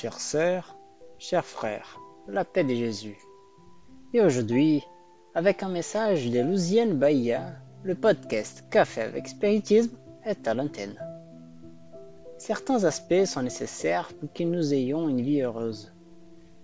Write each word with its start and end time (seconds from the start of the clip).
chères 0.00 0.20
sœurs, 0.20 0.76
chers 1.18 1.44
frères, 1.44 1.98
la 2.28 2.44
paix 2.44 2.62
de 2.62 2.72
Jésus. 2.72 3.18
Et 4.14 4.20
aujourd'hui, 4.20 4.84
avec 5.34 5.64
un 5.64 5.68
message 5.68 6.30
de 6.30 6.38
Louisiane 6.38 6.96
Bahia, 6.96 7.56
le 7.82 7.96
podcast 7.96 8.62
Café 8.70 9.00
avec 9.00 9.26
Spiritisme 9.26 9.96
est 10.24 10.46
à 10.46 10.54
l'antenne. 10.54 10.94
Certains 12.36 12.84
aspects 12.84 13.24
sont 13.24 13.42
nécessaires 13.42 14.12
pour 14.20 14.32
que 14.32 14.44
nous 14.44 14.72
ayons 14.72 15.08
une 15.08 15.20
vie 15.20 15.40
heureuse. 15.40 15.92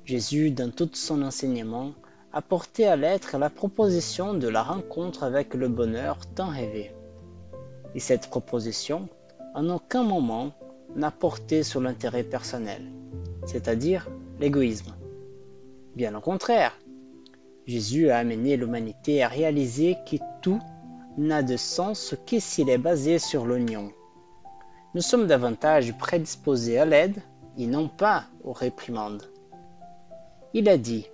Jésus, 0.04 0.52
dans 0.52 0.70
tout 0.70 0.90
son 0.92 1.20
enseignement, 1.20 1.90
a 2.32 2.40
porté 2.40 2.86
à 2.86 2.94
l'être 2.94 3.36
la 3.36 3.50
proposition 3.50 4.34
de 4.34 4.46
la 4.46 4.62
rencontre 4.62 5.24
avec 5.24 5.54
le 5.54 5.66
bonheur 5.66 6.18
tant 6.36 6.50
rêvé. 6.50 6.94
Et 7.96 8.00
cette 8.00 8.30
proposition, 8.30 9.08
en 9.56 9.68
aucun 9.70 10.04
moment, 10.04 10.52
n'a 10.94 11.10
porté 11.10 11.64
sur 11.64 11.80
l'intérêt 11.80 12.22
personnel, 12.22 12.92
c'est-à-dire 13.46 14.08
l'égoïsme. 14.40 14.94
Bien 15.96 16.14
au 16.14 16.20
contraire, 16.20 16.76
Jésus 17.66 18.10
a 18.10 18.18
amené 18.18 18.56
l'humanité 18.56 19.22
à 19.22 19.28
réaliser 19.28 19.96
que 20.10 20.16
tout 20.42 20.60
n'a 21.16 21.42
de 21.42 21.56
sens 21.56 22.14
que 22.26 22.40
s'il 22.40 22.68
est 22.68 22.78
basé 22.78 23.18
sur 23.18 23.46
l'oignon. 23.46 23.92
Nous 24.94 25.02
sommes 25.02 25.26
davantage 25.26 25.96
prédisposés 25.96 26.78
à 26.78 26.84
l'aide 26.84 27.22
et 27.56 27.66
non 27.66 27.88
pas 27.88 28.26
aux 28.42 28.52
réprimandes. 28.52 29.30
Il 30.52 30.68
a 30.68 30.76
dit 30.76 31.06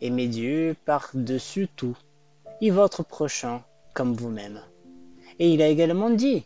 Aimez 0.00 0.28
Dieu 0.28 0.76
par-dessus 0.84 1.68
tout 1.76 1.96
et 2.60 2.70
votre 2.70 3.02
prochain 3.04 3.62
comme 3.94 4.14
vous-même. 4.14 4.60
Et 5.38 5.52
il 5.52 5.62
a 5.62 5.68
également 5.68 6.10
dit 6.10 6.44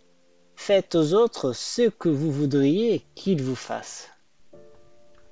Faites 0.57 0.95
aux 0.95 1.15
autres 1.15 1.53
ce 1.53 1.89
que 1.89 2.09
vous 2.09 2.31
voudriez 2.31 3.05
qu'ils 3.15 3.43
vous 3.43 3.57
fassent. 3.57 4.12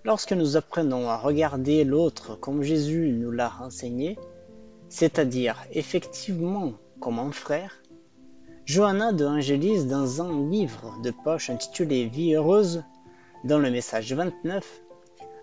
Lorsque 0.02 0.32
nous 0.32 0.56
apprenons 0.56 1.10
à 1.10 1.18
regarder 1.18 1.84
l'autre 1.84 2.34
comme 2.34 2.62
Jésus 2.62 3.12
nous 3.12 3.30
l'a 3.30 3.52
enseigné, 3.60 4.18
c'est-à-dire 4.88 5.62
effectivement 5.72 6.72
comme 7.00 7.18
un 7.18 7.32
frère, 7.32 7.82
Johanna 8.64 9.12
de 9.12 9.26
Angélis, 9.26 9.84
dans 9.84 10.22
un 10.22 10.48
livre 10.48 10.96
de 11.02 11.10
poche 11.10 11.50
intitulé 11.50 12.06
Vie 12.06 12.34
heureuse, 12.34 12.82
dans 13.44 13.58
le 13.58 13.70
message 13.70 14.14
29, 14.14 14.82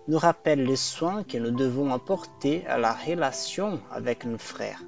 nous 0.08 0.18
rappelle 0.18 0.64
les 0.64 0.76
soins 0.76 1.24
que 1.24 1.38
nous 1.38 1.52
devons 1.52 1.94
apporter 1.94 2.66
à 2.66 2.80
la 2.80 2.94
relation 2.94 3.80
avec 3.92 4.26
nos 4.26 4.40
frères, 4.40 4.82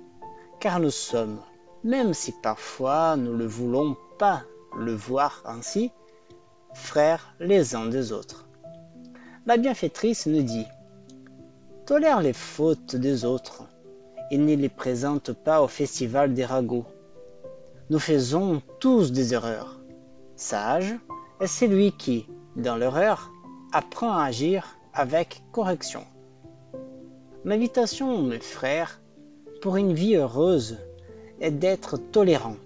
car 0.60 0.80
nous 0.80 0.90
sommes, 0.90 1.40
même 1.84 2.16
si 2.16 2.32
parfois 2.42 3.18
nous 3.18 3.38
ne 3.38 3.46
voulons 3.46 3.96
pas 4.18 4.42
le 4.76 4.96
voir 4.96 5.44
ainsi, 5.46 5.92
frères 6.74 7.36
les 7.40 7.76
uns 7.76 7.86
des 7.86 8.12
autres. 8.12 8.49
La 9.46 9.58
bienfaitrice 9.58 10.28
nous 10.28 10.44
dit 10.44 10.66
Tolère 11.86 12.22
les 12.22 12.34
fautes 12.34 12.96
des 12.96 13.24
autres 13.24 13.64
et 14.32 14.38
ne 14.38 14.56
les 14.56 14.70
présente 14.70 15.32
pas 15.32 15.62
au 15.62 15.68
festival 15.68 16.34
des 16.34 16.46
ragots. 16.46 16.86
Nous 17.90 18.00
faisons 18.00 18.62
tous 18.80 19.12
des 19.12 19.34
erreurs. 19.34 19.80
Sage 20.36 20.94
est 21.40 21.48
celui 21.48 21.94
qui, 21.94 22.28
dans 22.58 22.76
l'erreur, 22.76 23.32
apprend 23.72 24.12
à 24.12 24.26
agir 24.26 24.78
avec 24.94 25.42
correction. 25.52 26.06
L'invitation, 27.46 28.22
mes 28.22 28.40
frères, 28.40 29.02
pour 29.62 29.78
une 29.78 29.94
vie 29.94 30.16
heureuse 30.16 30.78
est 31.40 31.52
d'être 31.52 31.98
tolérant 31.98 32.58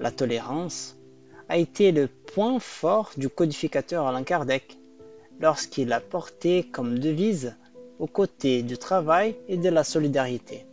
la 0.00 0.10
tolérance, 0.10 0.96
a 1.48 1.56
été 1.56 1.92
le 1.92 2.08
point 2.08 2.58
fort 2.58 3.10
du 3.16 3.28
codificateur 3.28 4.06
Alain 4.06 4.22
Kardec 4.22 4.77
lorsqu'il 5.40 5.92
a 5.92 6.00
porté 6.00 6.64
comme 6.64 6.98
devise 6.98 7.56
aux 7.98 8.06
côtés 8.06 8.62
du 8.62 8.78
travail 8.78 9.36
et 9.48 9.56
de 9.56 9.68
la 9.68 9.84
solidarité. 9.84 10.66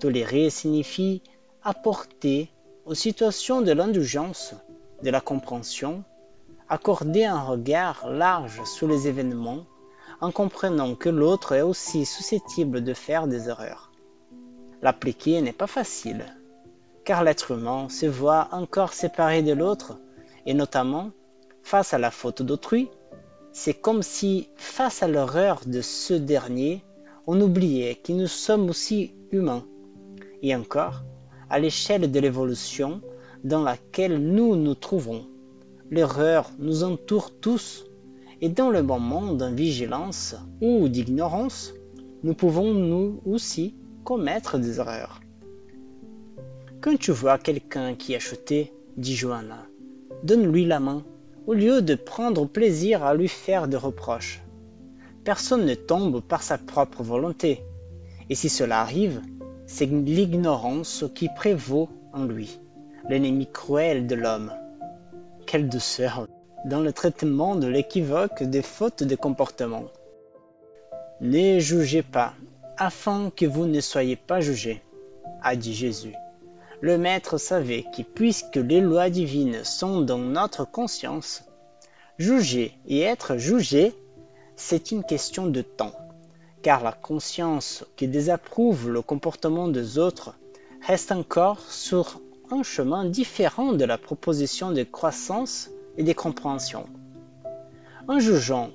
Tolérer 0.00 0.50
signifie 0.50 1.22
apporter 1.62 2.50
aux 2.86 2.94
situations 2.94 3.60
de 3.60 3.72
l'indulgence, 3.72 4.54
de 5.02 5.10
la 5.10 5.20
compréhension, 5.20 6.04
accorder 6.68 7.24
un 7.24 7.42
regard 7.42 8.08
large 8.08 8.62
sur 8.64 8.88
les 8.88 9.08
événements 9.08 9.64
en 10.20 10.32
comprenant 10.32 10.94
que 10.94 11.08
l'autre 11.08 11.52
est 11.52 11.62
aussi 11.62 12.04
susceptible 12.04 12.82
de 12.82 12.94
faire 12.94 13.26
des 13.26 13.48
erreurs. 13.48 13.92
L'appliquer 14.82 15.40
n'est 15.42 15.52
pas 15.52 15.66
facile, 15.66 16.24
car 17.04 17.24
l'être 17.24 17.52
humain 17.52 17.88
se 17.88 18.06
voit 18.06 18.48
encore 18.52 18.92
séparé 18.92 19.42
de 19.42 19.52
l'autre, 19.52 19.98
et 20.46 20.54
notamment 20.54 21.10
face 21.62 21.94
à 21.94 21.98
la 21.98 22.10
faute 22.10 22.42
d'autrui, 22.42 22.88
c'est 23.52 23.74
comme 23.74 24.02
si, 24.02 24.48
face 24.56 25.02
à 25.02 25.08
l'horreur 25.08 25.60
de 25.66 25.80
ce 25.80 26.14
dernier, 26.14 26.82
on 27.26 27.40
oubliait 27.40 27.96
que 27.96 28.12
nous 28.12 28.26
sommes 28.26 28.70
aussi 28.70 29.12
humains. 29.32 29.64
Et 30.42 30.54
encore, 30.54 31.02
à 31.50 31.58
l'échelle 31.58 32.10
de 32.10 32.20
l'évolution 32.20 33.00
dans 33.44 33.62
laquelle 33.62 34.18
nous 34.18 34.56
nous 34.56 34.74
trouvons, 34.74 35.26
l'erreur 35.90 36.50
nous 36.58 36.84
entoure 36.84 37.30
tous, 37.40 37.84
et 38.40 38.48
dans 38.48 38.70
le 38.70 38.82
moment 38.82 39.32
d'invigilance 39.32 40.36
ou 40.60 40.88
d'ignorance, 40.88 41.74
nous 42.22 42.34
pouvons 42.34 42.72
nous 42.72 43.20
aussi 43.24 43.74
commettre 44.04 44.58
des 44.58 44.78
erreurs. 44.78 45.20
Quand 46.80 46.96
tu 46.96 47.10
vois 47.10 47.38
quelqu'un 47.38 47.94
qui 47.94 48.14
a 48.14 48.20
chuté, 48.20 48.72
dit 48.96 49.14
Johanna, 49.14 49.66
donne-lui 50.22 50.64
la 50.64 50.80
main, 50.80 51.04
au 51.48 51.54
lieu 51.54 51.80
de 51.80 51.94
prendre 51.94 52.44
plaisir 52.44 53.02
à 53.02 53.14
lui 53.14 53.26
faire 53.26 53.68
des 53.68 53.78
reproches. 53.78 54.42
Personne 55.24 55.64
ne 55.64 55.74
tombe 55.74 56.20
par 56.20 56.42
sa 56.42 56.58
propre 56.58 57.02
volonté, 57.02 57.62
et 58.28 58.34
si 58.34 58.50
cela 58.50 58.82
arrive, 58.82 59.22
c'est 59.64 59.86
l'ignorance 59.86 61.06
qui 61.14 61.30
prévaut 61.34 61.88
en 62.12 62.26
lui, 62.26 62.60
l'ennemi 63.08 63.48
cruel 63.50 64.06
de 64.06 64.14
l'homme. 64.14 64.52
Quelle 65.46 65.70
douceur 65.70 66.28
dans 66.66 66.80
le 66.80 66.92
traitement 66.92 67.56
de 67.56 67.66
l'équivoque 67.66 68.42
des 68.42 68.62
fautes 68.62 69.02
de 69.02 69.16
comportement. 69.16 69.84
Ne 71.22 71.60
jugez 71.60 72.02
pas, 72.02 72.34
afin 72.76 73.30
que 73.34 73.46
vous 73.46 73.64
ne 73.64 73.80
soyez 73.80 74.16
pas 74.16 74.40
jugés, 74.40 74.82
a 75.40 75.56
dit 75.56 75.72
Jésus 75.72 76.12
le 76.80 76.98
Maître 76.98 77.38
savait 77.38 77.84
que 77.96 78.02
puisque 78.02 78.56
les 78.56 78.80
lois 78.80 79.10
divines 79.10 79.64
sont 79.64 80.00
dans 80.00 80.18
notre 80.18 80.64
conscience, 80.70 81.44
juger 82.18 82.74
et 82.86 83.00
être 83.00 83.36
jugé, 83.36 83.94
c'est 84.54 84.90
une 84.90 85.04
question 85.04 85.46
de 85.46 85.62
temps, 85.62 85.94
car 86.62 86.82
la 86.82 86.92
conscience 86.92 87.84
qui 87.96 88.08
désapprouve 88.08 88.90
le 88.90 89.02
comportement 89.02 89.68
des 89.68 89.98
autres 89.98 90.34
reste 90.86 91.12
encore 91.12 91.60
sur 91.60 92.20
un 92.50 92.62
chemin 92.62 93.04
différent 93.04 93.72
de 93.72 93.84
la 93.84 93.98
proposition 93.98 94.70
de 94.72 94.82
croissance 94.84 95.70
et 95.96 96.02
de 96.02 96.12
compréhension. 96.12 96.86
En 98.06 98.20
jugeant, 98.20 98.70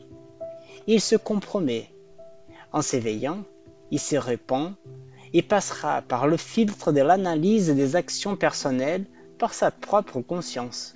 il 0.87 1.01
se 1.01 1.15
compromet. 1.15 1.89
En 2.71 2.81
s'éveillant, 2.81 3.43
il 3.91 3.99
se 3.99 4.15
répand 4.15 4.73
et 5.33 5.41
passera 5.41 6.01
par 6.01 6.27
le 6.27 6.37
filtre 6.37 6.91
de 6.91 7.01
l'analyse 7.01 7.69
des 7.69 7.95
actions 7.95 8.35
personnelles 8.35 9.05
par 9.39 9.53
sa 9.53 9.71
propre 9.71 10.21
conscience. 10.21 10.95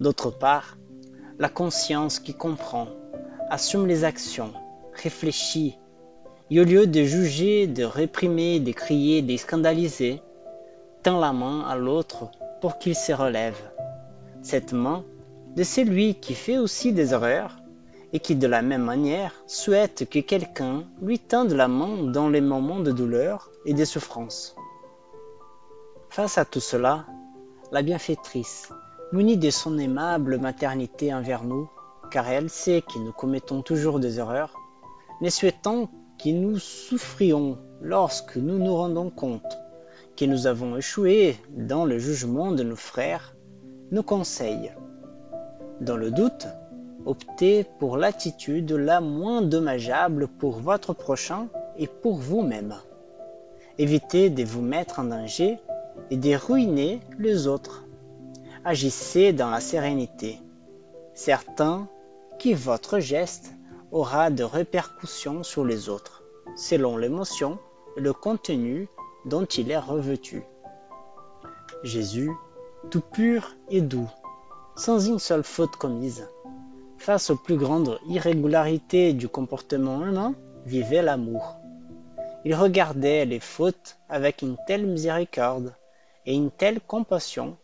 D'autre 0.00 0.30
part, 0.30 0.76
la 1.38 1.48
conscience 1.48 2.18
qui 2.18 2.34
comprend, 2.34 2.88
assume 3.50 3.86
les 3.86 4.04
actions, 4.04 4.52
réfléchit, 4.94 5.78
et 6.50 6.60
au 6.60 6.64
lieu 6.64 6.86
de 6.86 7.04
juger, 7.04 7.66
de 7.66 7.84
réprimer, 7.84 8.60
de 8.60 8.72
crier, 8.72 9.22
de 9.22 9.36
scandaliser, 9.36 10.20
tend 11.02 11.20
la 11.20 11.32
main 11.32 11.60
à 11.62 11.76
l'autre 11.76 12.30
pour 12.60 12.78
qu'il 12.78 12.94
se 12.94 13.12
relève. 13.12 13.56
Cette 14.42 14.72
main 14.72 15.04
de 15.56 15.62
celui 15.62 16.16
qui 16.16 16.34
fait 16.34 16.58
aussi 16.58 16.92
des 16.92 17.12
erreurs 17.12 17.61
et 18.12 18.20
qui 18.20 18.36
de 18.36 18.46
la 18.46 18.62
même 18.62 18.84
manière 18.84 19.32
souhaite 19.46 20.08
que 20.08 20.18
quelqu'un 20.18 20.84
lui 21.00 21.18
tende 21.18 21.52
la 21.52 21.68
main 21.68 22.04
dans 22.04 22.28
les 22.28 22.40
moments 22.40 22.80
de 22.80 22.92
douleur 22.92 23.50
et 23.64 23.74
de 23.74 23.84
souffrance. 23.84 24.54
Face 26.10 26.36
à 26.36 26.44
tout 26.44 26.60
cela, 26.60 27.06
la 27.70 27.82
bienfaitrice, 27.82 28.68
munie 29.12 29.38
de 29.38 29.50
son 29.50 29.78
aimable 29.78 30.38
maternité 30.38 31.12
envers 31.14 31.44
nous, 31.44 31.70
car 32.10 32.28
elle 32.28 32.50
sait 32.50 32.82
que 32.82 32.98
nous 32.98 33.12
commettons 33.12 33.62
toujours 33.62 33.98
des 33.98 34.18
erreurs, 34.18 34.54
mais 35.22 35.30
souhaitant 35.30 35.90
que 36.22 36.28
nous 36.28 36.58
souffrions 36.58 37.58
lorsque 37.80 38.36
nous 38.36 38.58
nous 38.58 38.74
rendons 38.74 39.08
compte 39.08 39.58
que 40.16 40.26
nous 40.26 40.46
avons 40.46 40.76
échoué 40.76 41.36
dans 41.56 41.86
le 41.86 41.98
jugement 41.98 42.52
de 42.52 42.62
nos 42.62 42.76
frères, 42.76 43.34
nous 43.90 44.02
conseille, 44.02 44.72
dans 45.80 45.96
le 45.96 46.10
doute, 46.10 46.46
Optez 47.04 47.64
pour 47.80 47.96
l'attitude 47.96 48.70
la 48.70 49.00
moins 49.00 49.42
dommageable 49.42 50.28
pour 50.28 50.60
votre 50.60 50.92
prochain 50.92 51.48
et 51.76 51.88
pour 51.88 52.16
vous-même. 52.16 52.76
Évitez 53.78 54.30
de 54.30 54.44
vous 54.44 54.62
mettre 54.62 55.00
en 55.00 55.04
danger 55.04 55.58
et 56.10 56.16
de 56.16 56.36
ruiner 56.36 57.00
les 57.18 57.48
autres. 57.48 57.84
Agissez 58.64 59.32
dans 59.32 59.50
la 59.50 59.60
sérénité, 59.60 60.38
certain 61.14 61.88
que 62.38 62.54
votre 62.54 63.00
geste 63.00 63.52
aura 63.90 64.30
de 64.30 64.44
répercussions 64.44 65.42
sur 65.42 65.64
les 65.64 65.88
autres, 65.88 66.22
selon 66.56 66.96
l'émotion 66.96 67.58
et 67.96 68.00
le 68.00 68.12
contenu 68.12 68.88
dont 69.24 69.44
il 69.44 69.72
est 69.72 69.78
revêtu. 69.78 70.44
Jésus, 71.82 72.30
tout 72.90 73.00
pur 73.00 73.56
et 73.70 73.80
doux, 73.80 74.10
sans 74.76 75.00
une 75.00 75.18
seule 75.18 75.42
faute 75.42 75.76
commise, 75.76 76.28
face 77.02 77.30
aux 77.30 77.36
plus 77.36 77.56
grandes 77.56 77.98
irrégularités 78.06 79.12
du 79.12 79.28
comportement 79.28 80.06
humain, 80.06 80.36
vivait 80.66 81.02
l'amour. 81.02 81.56
Il 82.44 82.54
regardait 82.54 83.24
les 83.24 83.40
fautes 83.40 83.98
avec 84.08 84.40
une 84.40 84.56
telle 84.68 84.86
miséricorde 84.86 85.74
et 86.26 86.34
une 86.34 86.52
telle 86.52 86.80
compassion 86.80 87.56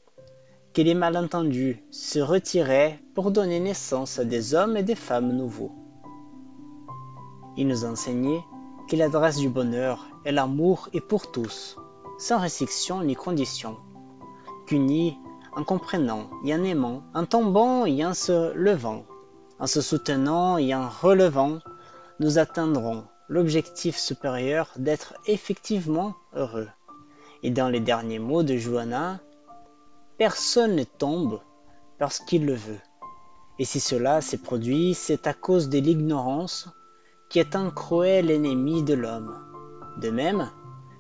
que 0.75 0.83
les 0.83 0.95
malentendus 0.95 1.85
se 1.93 2.19
retiraient 2.19 2.99
pour 3.15 3.31
donner 3.31 3.61
naissance 3.61 4.19
à 4.19 4.25
des 4.25 4.57
hommes 4.57 4.77
et 4.77 4.83
des 4.83 4.97
femmes 4.97 5.31
nouveaux. 5.31 5.71
Il 7.57 7.69
nous 7.69 7.85
enseignait 7.85 8.43
que 8.91 8.97
l'adresse 8.97 9.37
du 9.37 9.49
bonheur 9.49 10.09
et 10.25 10.33
l'amour 10.33 10.89
est 10.95 11.01
pour 11.01 11.31
tous, 11.31 11.77
sans 12.19 12.41
restriction 12.41 13.03
ni 13.03 13.15
condition, 13.15 13.77
qu'unis 14.67 15.17
en 15.55 15.63
comprenant 15.63 16.29
et 16.45 16.53
en 16.53 16.65
aimant, 16.65 17.05
en 17.15 17.25
tombant 17.25 17.87
et 17.87 18.05
en 18.05 18.15
se 18.15 18.53
levant, 18.55 19.05
en 19.59 19.67
se 19.67 19.81
soutenant 19.81 20.59
et 20.59 20.75
en 20.75 20.89
relevant, 20.89 21.59
nous 22.21 22.39
atteindrons 22.39 23.05
l'objectif 23.29 23.97
supérieur 23.97 24.71
d'être 24.77 25.15
effectivement 25.27 26.15
heureux. 26.35 26.69
Et 27.43 27.51
dans 27.51 27.69
les 27.69 27.81
derniers 27.81 28.19
mots 28.19 28.43
de 28.43 28.57
Johanna, 28.57 29.21
personne 30.17 30.75
ne 30.77 30.85
tombe 30.85 31.41
parce 31.99 32.19
qu'il 32.19 32.47
le 32.47 32.55
veut. 32.55 32.81
Et 33.59 33.65
si 33.65 33.81
cela 33.81 34.21
s'est 34.21 34.39
produit, 34.39 34.95
c'est 34.95 35.27
à 35.27 35.35
cause 35.35 35.69
de 35.69 35.79
l'ignorance 35.79 36.69
qui 37.29 37.39
est 37.39 37.57
un 37.57 37.71
cruel 37.71 38.31
ennemi 38.31 38.83
de 38.83 38.95
l'homme. 38.95 39.37
De 40.01 40.11
même, 40.11 40.51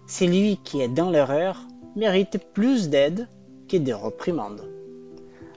celui 0.06 0.58
qui 0.58 0.80
est 0.80 0.88
dans 0.88 1.10
l'erreur 1.10 1.56
mérite 1.96 2.38
plus 2.52 2.88
d'aide 2.88 3.28
que 3.68 3.76
de 3.76 3.92
reprimandes. 3.92 4.77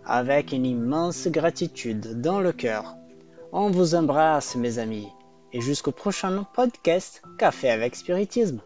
Avec 0.05 0.51
une 0.51 0.65
immense 0.65 1.27
gratitude 1.27 2.21
dans 2.21 2.41
le 2.41 2.51
cœur, 2.51 2.95
on 3.51 3.69
vous 3.69 3.95
embrasse 3.95 4.55
mes 4.55 4.79
amis 4.79 5.07
et 5.53 5.61
jusqu'au 5.61 5.91
prochain 5.91 6.43
podcast 6.55 7.21
Café 7.37 7.69
avec 7.69 7.95
Spiritisme. 7.95 8.61